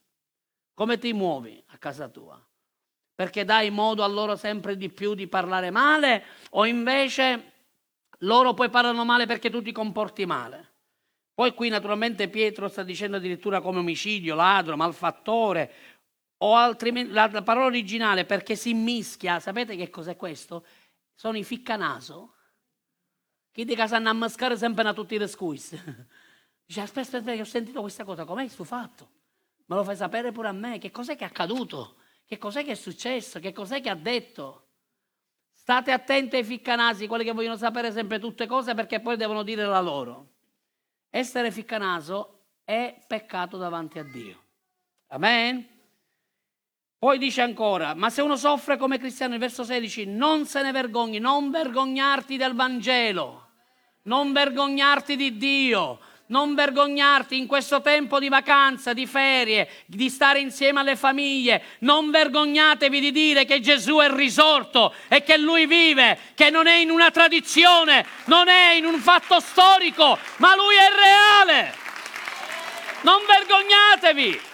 [0.76, 2.40] Come ti muovi a casa tua?
[3.16, 7.54] Perché dai modo a loro sempre di più di parlare male o invece
[8.20, 10.74] loro poi parlano male perché tu ti comporti male?
[11.34, 15.74] Poi qui naturalmente Pietro sta dicendo addirittura come omicidio, ladro, malfattore
[16.46, 20.66] o altrimenti la, la parola originale perché si mischia, sapete che cos'è questo?
[21.16, 22.34] Sono i ficcanaso.
[23.52, 25.72] Chi di casa hanno a mascare sempre a tutti i squis.
[26.66, 29.10] Dice aspetta, aspetta, ho sentito questa cosa, com'è sto fatto?
[29.66, 30.78] Me lo fai sapere pure a me.
[30.78, 31.96] Che cos'è che è accaduto?
[32.26, 33.40] Che cos'è che è successo?
[33.40, 34.68] Che cos'è che ha detto?
[35.52, 39.66] State attenti ai ficcanasi, quelli che vogliono sapere sempre tutte cose perché poi devono dire
[39.66, 40.34] la loro.
[41.10, 44.44] Essere ficcanaso è peccato davanti a Dio.
[45.08, 45.75] Amen?
[46.98, 50.72] Poi dice ancora, ma se uno soffre come cristiano, il verso 16, non se ne
[50.72, 53.50] vergogni, non vergognarti del Vangelo,
[54.04, 60.40] non vergognarti di Dio, non vergognarti in questo tempo di vacanza, di ferie, di stare
[60.40, 61.62] insieme alle famiglie.
[61.80, 66.78] Non vergognatevi di dire che Gesù è risorto e che Lui vive, che non è
[66.78, 71.74] in una tradizione, non è in un fatto storico, ma Lui è reale.
[73.02, 74.54] Non vergognatevi.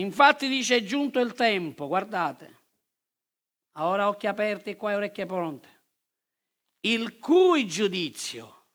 [0.00, 2.58] Infatti dice è giunto il tempo, guardate,
[3.74, 5.78] ora occhi aperti e qua orecchie pronte
[6.82, 8.66] il cui giudizio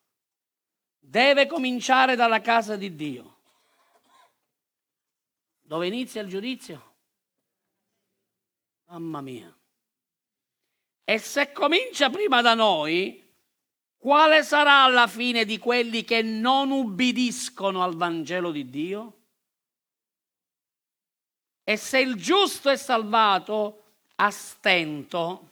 [0.98, 3.34] deve cominciare dalla casa di Dio.
[5.60, 6.94] Dove inizia il giudizio?
[8.84, 9.52] Mamma mia.
[11.02, 13.24] E se comincia prima da noi,
[13.96, 19.15] quale sarà la fine di quelli che non ubbidiscono al Vangelo di Dio?
[21.68, 23.82] E se il giusto è salvato
[24.14, 25.50] a stento,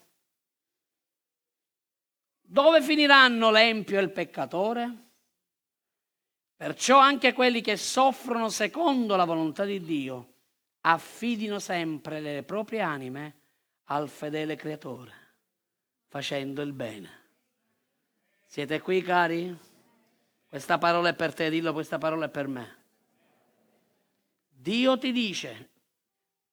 [2.41, 4.97] dove finiranno l'empio e il peccatore?
[6.55, 10.35] Perciò anche quelli che soffrono secondo la volontà di Dio
[10.83, 13.41] affidino sempre le proprie anime
[13.87, 15.13] al fedele creatore,
[16.07, 17.23] facendo il bene.
[18.47, 19.53] Siete qui, cari?
[20.47, 22.77] Questa parola è per te, dillo, questa parola è per me.
[24.49, 25.71] Dio ti dice,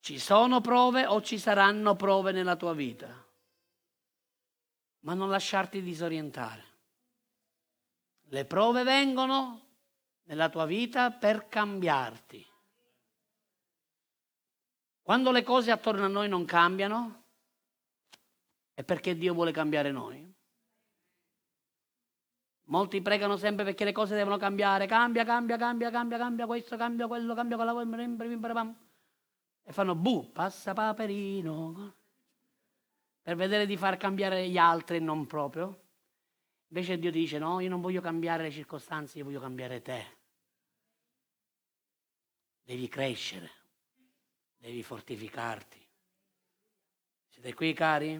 [0.01, 3.21] ci sono prove o ci saranno prove nella tua vita
[5.01, 6.69] ma non lasciarti disorientare.
[8.31, 9.69] Le prove vengono
[10.23, 12.45] nella tua vita per cambiarti.
[15.01, 17.23] Quando le cose attorno a noi non cambiano,
[18.73, 20.29] è perché Dio vuole cambiare noi.
[22.65, 27.07] Molti pregano sempre perché le cose devono cambiare, cambia, cambia, cambia, cambia, cambia questo, cambia
[27.07, 27.73] quello, cambia quella,
[29.63, 31.95] e fanno bu, passa paperino
[33.21, 35.89] per vedere di far cambiare gli altri e non proprio.
[36.67, 40.19] Invece Dio dice no, io non voglio cambiare le circostanze, io voglio cambiare te.
[42.63, 43.51] Devi crescere,
[44.57, 45.79] devi fortificarti.
[47.27, 48.13] Siete qui cari?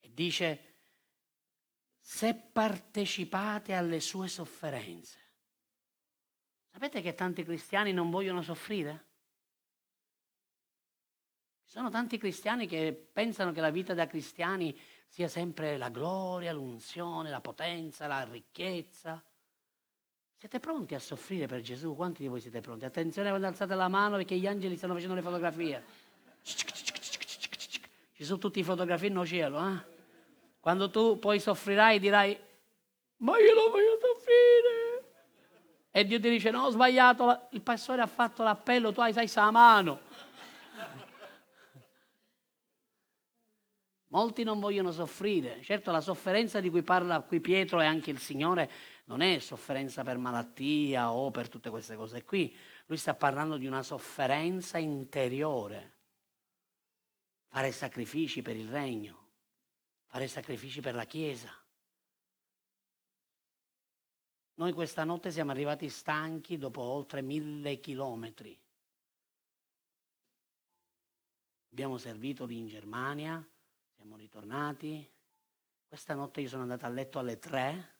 [0.00, 0.74] E dice,
[2.00, 5.18] se partecipate alle sue sofferenze.
[6.70, 9.07] Sapete che tanti cristiani non vogliono soffrire?
[11.68, 14.74] Ci sono tanti cristiani che pensano che la vita da cristiani
[15.06, 19.22] sia sempre la gloria, l'unzione, la potenza, la ricchezza.
[20.34, 21.94] Siete pronti a soffrire per Gesù?
[21.94, 22.86] Quanti di voi siete pronti?
[22.86, 25.84] Attenzione quando alzate la mano perché gli angeli stanno facendo le fotografie.
[28.14, 29.58] Ci sono tutte le fotografie in cielo.
[29.58, 29.84] Eh?
[30.60, 32.34] Quando tu poi soffrirai dirai,
[33.18, 35.12] ma io non voglio soffrire.
[35.90, 39.28] E Dio ti dice, no, ho sbagliato, il pastore ha fatto l'appello, tu hai, sai,
[39.28, 40.06] sa mano.
[44.08, 45.62] Molti non vogliono soffrire.
[45.62, 48.70] Certo, la sofferenza di cui parla qui Pietro e anche il Signore
[49.04, 52.54] non è sofferenza per malattia o per tutte queste cose qui.
[52.86, 55.96] Lui sta parlando di una sofferenza interiore.
[57.48, 59.28] Fare sacrifici per il regno,
[60.06, 61.52] fare sacrifici per la Chiesa.
[64.54, 68.58] Noi questa notte siamo arrivati stanchi dopo oltre mille chilometri.
[71.70, 73.46] Abbiamo servito lì in Germania,
[73.98, 75.10] siamo ritornati.
[75.88, 77.96] Questa notte io sono andato a letto alle tre.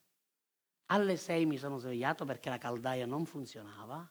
[0.86, 4.08] Alle sei mi sono svegliato perché la caldaia non funzionava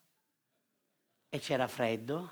[1.30, 2.32] e c'era freddo.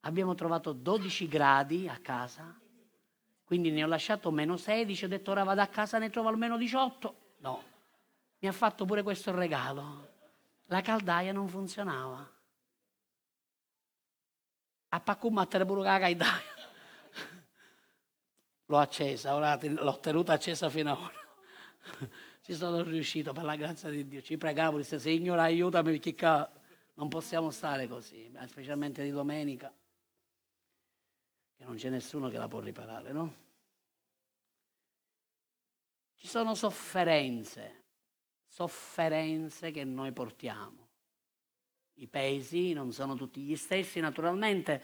[0.00, 2.54] Abbiamo trovato 12 gradi a casa,
[3.44, 6.58] quindi ne ho lasciato meno 16, ho detto ora vado a casa ne trovo almeno
[6.58, 7.16] 18.
[7.38, 7.62] No,
[8.40, 10.10] mi ha fatto pure questo regalo.
[10.66, 12.30] La caldaia non funzionava.
[14.88, 16.61] A Pacummattere pure la caldaia
[18.66, 21.20] l'ho accesa, ora l'ho tenuta accesa fino a ora.
[22.42, 24.20] Ci sono riuscito per la grazia di Dio.
[24.20, 26.50] Ci pregavo, disse Signore aiutami perché
[26.94, 29.72] non possiamo stare così, specialmente di domenica,
[31.56, 33.34] che non c'è nessuno che la può riparare, no?
[36.16, 37.82] Ci sono sofferenze,
[38.46, 40.88] sofferenze che noi portiamo.
[41.94, 44.82] I pesi non sono tutti gli stessi, naturalmente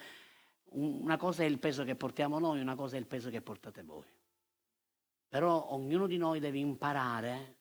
[0.71, 3.83] una cosa è il peso che portiamo noi, una cosa è il peso che portate
[3.83, 4.07] voi.
[5.29, 7.57] Però ognuno di noi deve imparare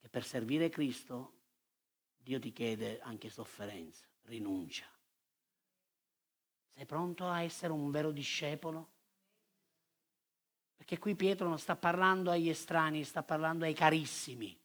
[0.00, 1.32] che per servire Cristo
[2.16, 4.86] Dio ti chiede anche sofferenza, rinuncia.
[6.74, 8.92] Sei pronto a essere un vero discepolo?
[10.76, 14.58] Perché qui Pietro non sta parlando agli estranei, sta parlando ai carissimi,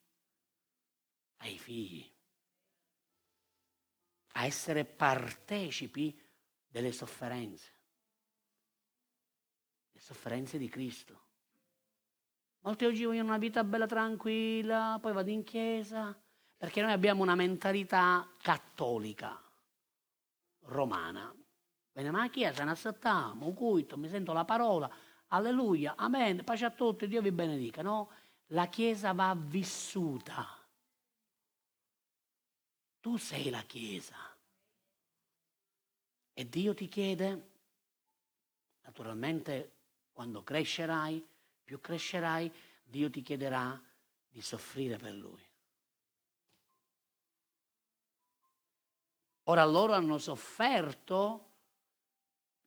[1.37, 2.09] ai figli,
[4.33, 6.19] a essere partecipi
[6.67, 7.78] delle sofferenze
[10.09, 11.27] sofferenze di Cristo.
[12.61, 16.19] Molti oggi vogliono una vita bella tranquilla, poi vado in chiesa,
[16.57, 19.39] perché noi abbiamo una mentalità cattolica,
[20.61, 21.31] romana.
[21.91, 24.91] Bene, ma a chiesa ne assattiamo, un culto, mi sento la parola,
[25.27, 27.83] alleluia, amen, pace a tutti, Dio vi benedica.
[27.83, 28.09] No,
[28.47, 30.57] la chiesa va vissuta.
[32.99, 34.17] Tu sei la chiesa.
[36.33, 37.51] E Dio ti chiede,
[38.81, 39.77] naturalmente,
[40.19, 41.25] quando crescerai,
[41.63, 42.51] più crescerai,
[42.83, 43.81] Dio ti chiederà
[44.27, 45.41] di soffrire per Lui.
[49.43, 51.51] Ora loro hanno sofferto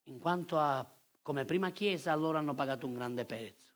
[0.04, 0.82] in quanto a,
[1.20, 3.74] come prima chiesa, loro hanno pagato un grande prezzo.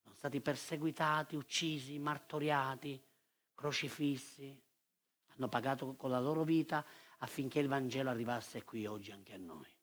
[0.00, 2.98] Sono stati perseguitati, uccisi, martoriati,
[3.54, 4.58] crocifissi.
[5.36, 6.82] Hanno pagato con la loro vita
[7.18, 9.76] affinché il Vangelo arrivasse qui oggi anche a noi.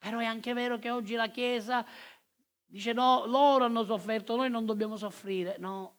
[0.00, 1.86] Però è anche vero che oggi la Chiesa
[2.64, 5.56] dice no, loro hanno sofferto, noi non dobbiamo soffrire.
[5.58, 5.98] No,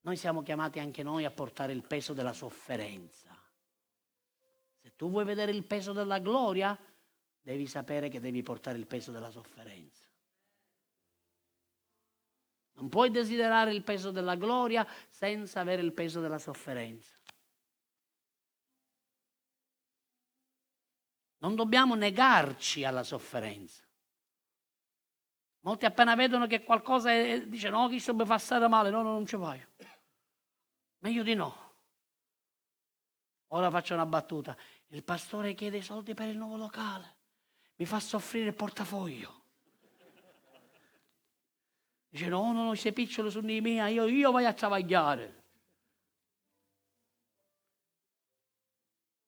[0.00, 3.38] noi siamo chiamati anche noi a portare il peso della sofferenza.
[4.80, 6.78] Se tu vuoi vedere il peso della gloria,
[7.42, 10.04] devi sapere che devi portare il peso della sofferenza.
[12.76, 17.14] Non puoi desiderare il peso della gloria senza avere il peso della sofferenza.
[21.46, 23.84] Non dobbiamo negarci alla sofferenza.
[25.60, 29.12] Molti appena vedono che qualcosa è, dicono no, chi mi fa stare male, no, no,
[29.12, 29.64] non ci vai.
[30.98, 31.74] Meglio di no.
[33.50, 34.56] Ora faccio una battuta.
[34.88, 37.14] Il pastore chiede i soldi per il nuovo locale.
[37.76, 39.42] Mi fa soffrire il portafoglio.
[42.08, 45.44] Dice no, no, no, sei piccolo su di me, io, io voglio a travagliare.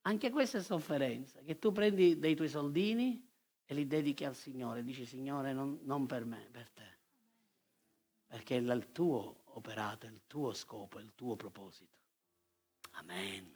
[0.09, 3.22] Anche questa è sofferenza, che tu prendi dei tuoi soldini
[3.66, 4.82] e li dedichi al Signore.
[4.82, 6.96] Dici, Signore, non, non per me, per te.
[8.26, 11.92] Perché è il tuo operato, è il tuo scopo, è il tuo proposito.
[12.92, 13.54] Amen.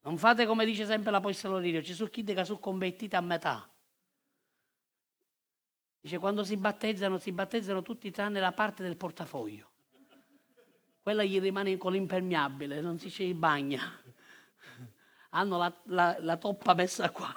[0.00, 3.70] Non fate come dice sempre l'Apostolo Lirio, sono chi che sono convertiti a metà.
[6.00, 9.68] Dice quando si battezzano, si battezzano tutti tranne la parte del portafoglio.
[11.02, 14.08] Quella gli rimane con l'impermeabile, non si ci bagna
[15.30, 17.34] hanno la, la, la toppa messa qua.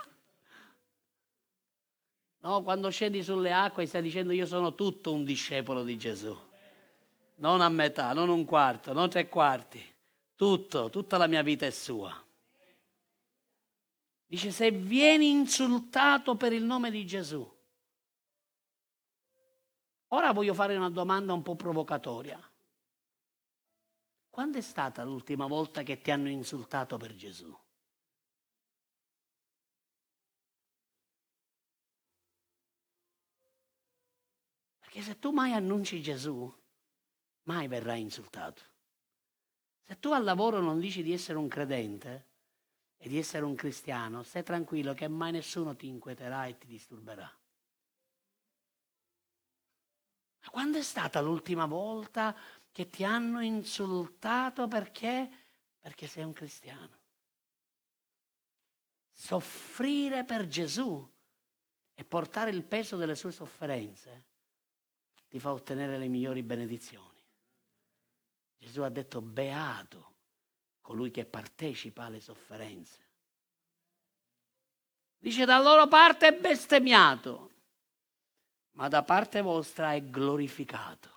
[2.39, 6.37] No, quando scendi sulle acque stai dicendo io sono tutto un discepolo di Gesù.
[7.35, 9.81] Non a metà, non un quarto, non tre quarti.
[10.35, 12.13] Tutto, tutta la mia vita è sua.
[14.25, 17.49] Dice se vieni insultato per il nome di Gesù.
[20.07, 22.39] Ora voglio fare una domanda un po' provocatoria.
[24.29, 27.55] Quando è stata l'ultima volta che ti hanno insultato per Gesù?
[34.93, 36.53] Perché se tu mai annunci Gesù,
[37.45, 38.61] mai verrai insultato.
[39.81, 42.27] Se tu al lavoro non dici di essere un credente
[42.97, 47.23] e di essere un cristiano, stai tranquillo che mai nessuno ti inquieterà e ti disturberà.
[50.41, 52.37] Ma quando è stata l'ultima volta
[52.71, 55.27] che ti hanno insultato perché?
[55.79, 56.99] Perché sei un cristiano.
[59.11, 61.11] Soffrire per Gesù
[61.95, 64.25] e portare il peso delle sue sofferenze
[65.33, 67.19] ti fa ottenere le migliori benedizioni.
[68.55, 70.13] Gesù ha detto beato
[70.79, 72.99] colui che partecipa alle sofferenze.
[75.17, 77.49] Dice da loro parte è bestemmiato,
[78.73, 81.09] ma da parte vostra è glorificato.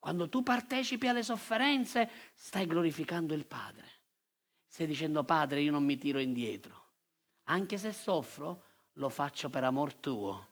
[0.00, 3.86] Quando tu partecipi alle sofferenze stai glorificando il Padre.
[4.66, 6.86] Stai dicendo Padre io non mi tiro indietro.
[7.44, 10.47] Anche se soffro lo faccio per amor tuo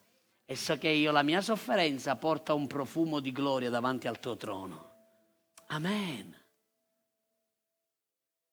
[0.49, 4.37] e so che io la mia sofferenza porta un profumo di gloria davanti al tuo
[4.37, 4.95] trono.
[5.67, 6.35] Amen.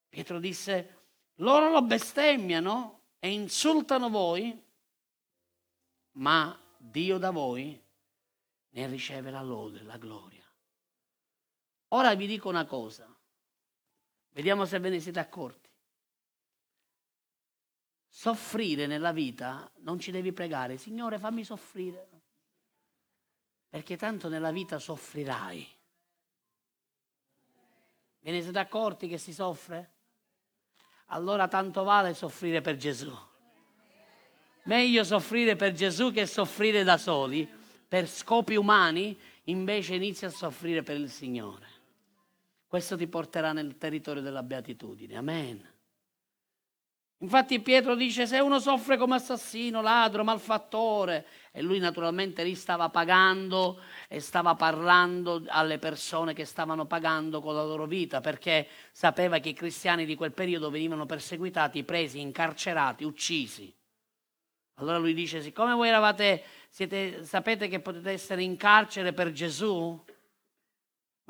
[0.10, 1.02] Pietro disse,
[1.36, 4.60] loro lo bestemmiano e insultano voi,
[6.14, 7.80] ma Dio da voi
[8.70, 10.44] ne riceve la lode, la gloria.
[11.90, 13.08] Ora vi dico una cosa,
[14.30, 15.63] vediamo se ve ne siete accorti.
[18.16, 22.08] Soffrire nella vita non ci devi pregare, Signore fammi soffrire,
[23.68, 25.68] perché tanto nella vita soffrirai.
[28.20, 29.94] Ve ne siete accorti che si soffre?
[31.08, 33.12] Allora tanto vale soffrire per Gesù.
[34.66, 37.50] Meglio soffrire per Gesù che soffrire da soli,
[37.88, 41.68] per scopi umani, invece inizia a soffrire per il Signore.
[42.68, 45.18] Questo ti porterà nel territorio della beatitudine.
[45.18, 45.73] Amen.
[47.24, 52.90] Infatti Pietro dice se uno soffre come assassino, ladro, malfattore, e lui naturalmente lì stava
[52.90, 59.40] pagando e stava parlando alle persone che stavano pagando con la loro vita, perché sapeva
[59.40, 63.74] che i cristiani di quel periodo venivano perseguitati, presi, incarcerati, uccisi.
[64.76, 70.04] Allora lui dice, siccome voi eravate, siete, sapete che potete essere in carcere per Gesù,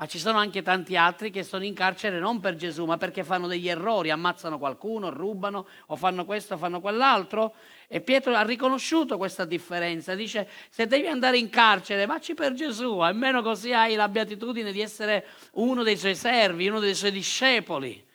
[0.04, 3.24] ma ci sono anche tanti altri che sono in carcere non per Gesù, ma perché
[3.24, 7.54] fanno degli errori, ammazzano qualcuno, rubano o fanno questo fanno quell'altro.
[7.88, 10.14] E Pietro ha riconosciuto questa differenza.
[10.14, 14.82] Dice, se devi andare in carcere, vacci per Gesù, almeno così hai la beatitudine di
[14.82, 18.06] essere uno dei suoi servi, uno dei suoi discepoli.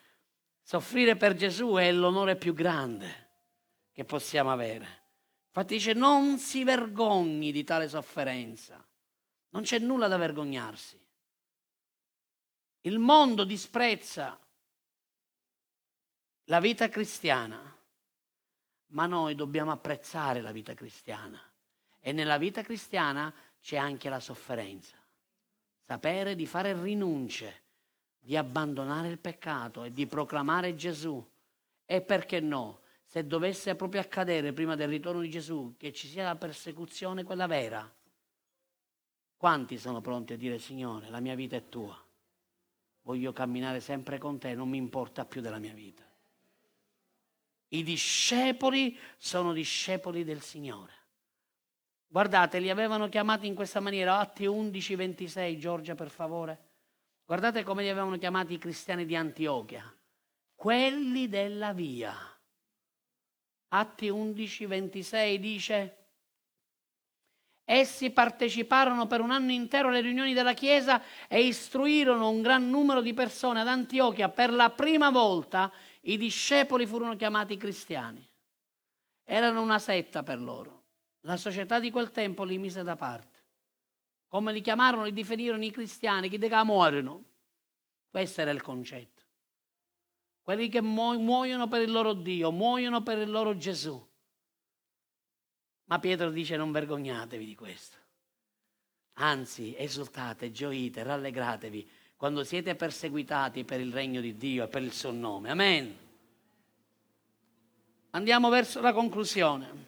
[0.62, 3.30] Soffrire per Gesù è l'onore più grande
[3.92, 4.86] che possiamo avere.
[5.48, 8.80] Infatti dice, non si vergogni di tale sofferenza.
[9.50, 11.08] Non c'è nulla da vergognarsi.
[12.82, 14.40] Il mondo disprezza
[16.46, 17.78] la vita cristiana,
[18.88, 21.42] ma noi dobbiamo apprezzare la vita cristiana.
[22.00, 24.96] E nella vita cristiana c'è anche la sofferenza.
[25.86, 27.64] Sapere di fare rinunce,
[28.18, 31.24] di abbandonare il peccato e di proclamare Gesù.
[31.86, 32.82] E perché no?
[33.04, 37.48] Se dovesse proprio accadere prima del ritorno di Gesù che ci sia la persecuzione, quella
[37.48, 37.92] vera,
[39.36, 42.02] quanti sono pronti a dire Signore, la mia vita è tua?
[43.10, 46.04] Voglio camminare sempre con te, non mi importa più della mia vita.
[47.70, 50.94] I discepoli sono discepoli del Signore.
[52.06, 56.68] Guardate, li avevano chiamati in questa maniera, Atti 11, 26, Giorgia per favore.
[57.26, 59.92] Guardate come li avevano chiamati i cristiani di Antiochia,
[60.54, 62.16] quelli della via.
[63.70, 65.99] Atti 11, 26 dice,
[67.72, 73.00] Essi parteciparono per un anno intero alle riunioni della Chiesa e istruirono un gran numero
[73.00, 74.28] di persone ad Antiochia.
[74.28, 78.28] Per la prima volta i discepoli furono chiamati cristiani.
[79.24, 80.86] Erano una setta per loro.
[81.22, 83.38] La società di quel tempo li mise da parte.
[84.28, 87.24] Come li chiamarono, li definirono i cristiani, chi che muoiono.
[88.10, 89.22] Questo era il concetto.
[90.42, 94.09] Quelli che muoiono per il loro Dio, muoiono per il loro Gesù.
[95.90, 97.98] Ma Pietro dice non vergognatevi di questo.
[99.14, 104.94] Anzi, esultate, gioite, rallegratevi quando siete perseguitati per il regno di Dio e per il
[104.94, 105.50] suo nome.
[105.50, 105.98] Amen.
[108.12, 109.88] Andiamo verso la conclusione.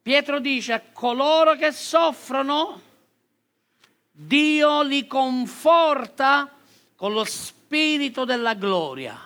[0.00, 2.80] Pietro dice a coloro che soffrono,
[4.10, 6.50] Dio li conforta
[6.94, 9.25] con lo spirito della gloria.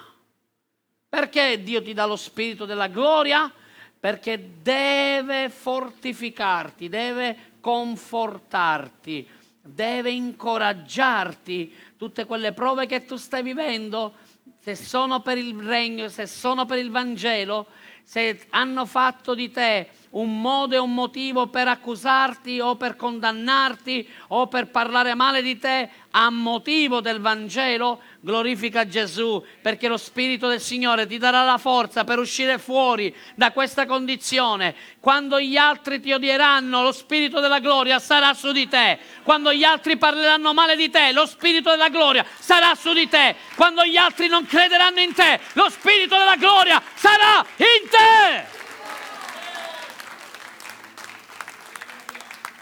[1.11, 3.52] Perché Dio ti dà lo spirito della gloria?
[3.98, 9.28] Perché deve fortificarti, deve confortarti,
[9.61, 11.74] deve incoraggiarti.
[11.96, 14.14] Tutte quelle prove che tu stai vivendo,
[14.61, 17.66] se sono per il regno, se sono per il Vangelo,
[18.04, 24.08] se hanno fatto di te un modo e un motivo per accusarti o per condannarti
[24.28, 30.49] o per parlare male di te a motivo del Vangelo, glorifica Gesù perché lo Spirito
[30.49, 34.75] del Signore ti darà la forza per uscire fuori da questa condizione.
[35.01, 38.99] Quando gli altri ti odieranno, lo Spirito della gloria sarà su di te.
[39.23, 43.35] Quando gli altri parleranno male di te, lo Spirito della gloria sarà su di te.
[43.55, 48.59] Quando gli altri non crederanno in te, lo Spirito della gloria sarà in te.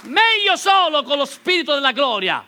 [0.03, 2.45] Meglio solo con lo spirito della gloria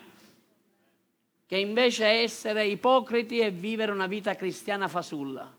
[1.51, 5.53] che invece essere ipocriti e vivere una vita cristiana fasulla.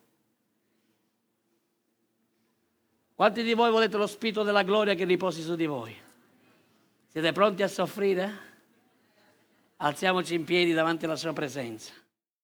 [3.14, 5.94] Quanti di voi volete lo spirito della gloria che riposi su di voi?
[7.08, 8.38] Siete pronti a soffrire?
[9.76, 11.92] Alziamoci in piedi davanti alla sua presenza.